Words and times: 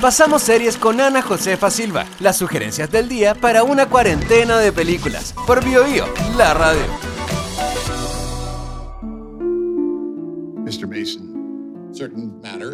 Pasamos 0.00 0.42
series 0.42 0.76
con 0.76 1.00
Ana 1.00 1.22
Josefa 1.22 1.70
Silva, 1.70 2.06
las 2.20 2.36
sugerencias 2.36 2.90
del 2.92 3.08
día 3.08 3.34
para 3.34 3.64
una 3.64 3.88
cuarentena 3.88 4.58
de 4.58 4.70
películas. 4.70 5.34
Por 5.46 5.64
BioBio, 5.64 6.06
la 6.36 6.54
radio. 6.54 6.82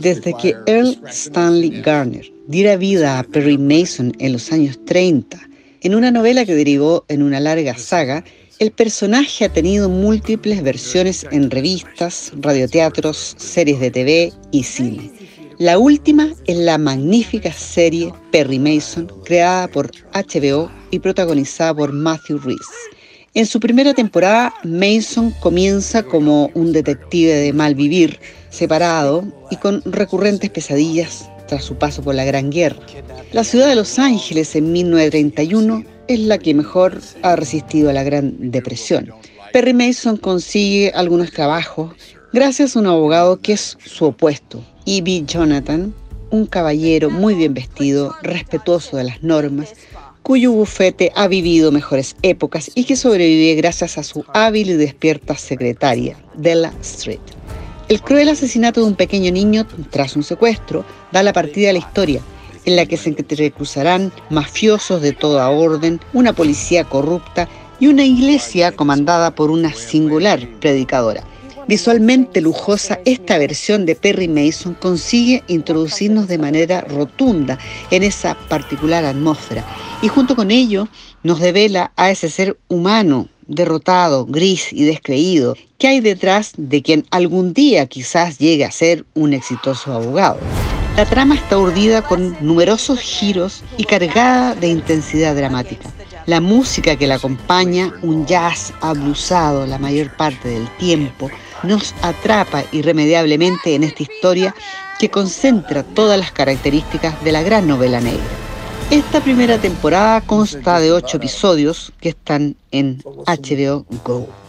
Desde 0.00 0.34
que 0.34 0.54
Earl 0.66 1.00
Stanley 1.08 1.80
Garner 1.82 2.32
diera 2.46 2.76
vida 2.76 3.18
a 3.18 3.22
Perry 3.24 3.58
Mason 3.58 4.12
en 4.18 4.32
los 4.32 4.52
años 4.52 4.78
30, 4.84 5.38
en 5.80 5.94
una 5.94 6.10
novela 6.10 6.44
que 6.44 6.54
derivó 6.54 7.04
en 7.08 7.22
una 7.22 7.40
larga 7.40 7.76
saga, 7.76 8.24
el 8.58 8.70
personaje 8.70 9.44
ha 9.44 9.52
tenido 9.52 9.88
múltiples 9.88 10.62
versiones 10.62 11.26
en 11.30 11.50
revistas, 11.50 12.32
radioteatros, 12.40 13.34
series 13.38 13.80
de 13.80 13.90
TV 13.90 14.32
y 14.50 14.62
cine. 14.62 15.10
La 15.58 15.78
última 15.78 16.28
es 16.46 16.58
la 16.58 16.76
magnífica 16.76 17.50
serie 17.50 18.12
Perry 18.30 18.58
Mason, 18.58 19.10
creada 19.24 19.68
por 19.68 19.90
HBO 20.12 20.70
y 20.90 20.98
protagonizada 20.98 21.72
por 21.72 21.94
Matthew 21.94 22.40
Rhys. 22.40 22.68
En 23.32 23.46
su 23.46 23.58
primera 23.58 23.94
temporada, 23.94 24.52
Mason 24.64 25.30
comienza 25.40 26.02
como 26.02 26.50
un 26.52 26.72
detective 26.72 27.32
de 27.32 27.54
mal 27.54 27.74
vivir, 27.74 28.20
separado 28.50 29.24
y 29.50 29.56
con 29.56 29.80
recurrentes 29.86 30.50
pesadillas 30.50 31.30
tras 31.48 31.64
su 31.64 31.76
paso 31.76 32.02
por 32.02 32.14
la 32.14 32.26
Gran 32.26 32.50
Guerra. 32.50 32.84
La 33.32 33.42
ciudad 33.42 33.68
de 33.68 33.76
Los 33.76 33.98
Ángeles 33.98 34.54
en 34.56 34.72
1931 34.72 35.84
es 36.06 36.20
la 36.20 36.36
que 36.36 36.52
mejor 36.52 37.00
ha 37.22 37.34
resistido 37.34 37.88
a 37.88 37.94
la 37.94 38.02
Gran 38.02 38.50
Depresión. 38.50 39.10
Perry 39.54 39.72
Mason 39.72 40.18
consigue 40.18 40.92
algunos 40.94 41.30
trabajos 41.30 41.94
gracias 42.34 42.76
a 42.76 42.80
un 42.80 42.88
abogado 42.88 43.40
que 43.40 43.54
es 43.54 43.78
su 43.82 44.04
opuesto, 44.04 44.62
E.B. 44.88 45.24
Jonathan, 45.26 45.92
un 46.30 46.46
caballero 46.46 47.10
muy 47.10 47.34
bien 47.34 47.54
vestido, 47.54 48.14
respetuoso 48.22 48.96
de 48.96 49.02
las 49.02 49.20
normas, 49.20 49.74
cuyo 50.22 50.52
bufete 50.52 51.10
ha 51.16 51.26
vivido 51.26 51.72
mejores 51.72 52.14
épocas 52.22 52.70
y 52.76 52.84
que 52.84 52.94
sobrevive 52.94 53.56
gracias 53.56 53.98
a 53.98 54.04
su 54.04 54.24
hábil 54.32 54.70
y 54.70 54.74
despierta 54.74 55.36
secretaria, 55.36 56.16
Della 56.36 56.72
Street. 56.82 57.18
El 57.88 58.00
cruel 58.00 58.28
asesinato 58.28 58.80
de 58.80 58.86
un 58.86 58.94
pequeño 58.94 59.32
niño 59.32 59.66
tras 59.90 60.14
un 60.14 60.22
secuestro 60.22 60.84
da 61.10 61.24
la 61.24 61.32
partida 61.32 61.70
a 61.70 61.72
la 61.72 61.80
historia, 61.80 62.20
en 62.64 62.76
la 62.76 62.86
que 62.86 62.96
se 62.96 63.08
entrecruzarán 63.08 64.12
mafiosos 64.30 65.02
de 65.02 65.10
toda 65.10 65.50
orden, 65.50 66.00
una 66.12 66.32
policía 66.32 66.84
corrupta 66.84 67.48
y 67.80 67.88
una 67.88 68.04
iglesia 68.04 68.70
comandada 68.70 69.34
por 69.34 69.50
una 69.50 69.72
singular 69.72 70.48
predicadora. 70.60 71.24
Visualmente 71.68 72.40
lujosa, 72.40 73.00
esta 73.04 73.38
versión 73.38 73.86
de 73.86 73.96
Perry 73.96 74.28
Mason 74.28 74.74
consigue 74.74 75.42
introducirnos 75.48 76.28
de 76.28 76.38
manera 76.38 76.82
rotunda 76.82 77.58
en 77.90 78.04
esa 78.04 78.36
particular 78.48 79.04
atmósfera 79.04 79.64
y 80.00 80.06
junto 80.06 80.36
con 80.36 80.52
ello 80.52 80.86
nos 81.24 81.40
devela 81.40 81.90
a 81.96 82.12
ese 82.12 82.30
ser 82.30 82.56
humano 82.68 83.28
derrotado, 83.48 84.26
gris 84.26 84.72
y 84.72 84.84
descreído 84.84 85.56
que 85.78 85.88
hay 85.88 86.00
detrás 86.00 86.52
de 86.56 86.82
quien 86.82 87.04
algún 87.10 87.52
día 87.52 87.86
quizás 87.86 88.38
llegue 88.38 88.64
a 88.64 88.70
ser 88.70 89.04
un 89.14 89.32
exitoso 89.32 89.92
abogado. 89.92 90.38
La 90.96 91.04
trama 91.04 91.34
está 91.34 91.58
urdida 91.58 92.02
con 92.02 92.36
numerosos 92.40 93.00
giros 93.00 93.64
y 93.76 93.84
cargada 93.84 94.54
de 94.54 94.68
intensidad 94.68 95.34
dramática. 95.34 95.95
La 96.26 96.40
música 96.40 96.96
que 96.96 97.06
la 97.06 97.14
acompaña, 97.14 97.92
un 98.02 98.26
jazz 98.26 98.72
ablusado 98.80 99.64
la 99.64 99.78
mayor 99.78 100.10
parte 100.16 100.48
del 100.48 100.68
tiempo, 100.76 101.30
nos 101.62 101.94
atrapa 102.02 102.64
irremediablemente 102.72 103.76
en 103.76 103.84
esta 103.84 104.02
historia 104.02 104.52
que 104.98 105.08
concentra 105.08 105.84
todas 105.84 106.18
las 106.18 106.32
características 106.32 107.22
de 107.22 107.30
la 107.30 107.42
gran 107.42 107.68
novela 107.68 108.00
negra. 108.00 108.24
Esta 108.90 109.20
primera 109.20 109.58
temporada 109.58 110.20
consta 110.20 110.80
de 110.80 110.92
ocho 110.92 111.18
episodios 111.18 111.92
que 112.00 112.08
están 112.08 112.56
en 112.72 113.02
HBO 113.04 113.86
Go. 114.04 114.45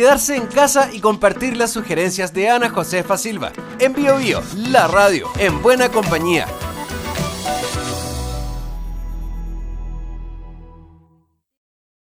Quedarse 0.00 0.34
en 0.34 0.46
casa 0.46 0.88
y 0.94 1.00
compartir 1.00 1.58
las 1.58 1.72
sugerencias 1.72 2.32
de 2.32 2.48
Ana 2.48 2.70
Josefa 2.70 3.18
Silva. 3.18 3.52
En 3.78 3.92
Bio, 3.92 4.16
Bio 4.16 4.40
la 4.56 4.88
radio, 4.88 5.28
en 5.38 5.60
buena 5.60 5.90
compañía. 5.90 6.46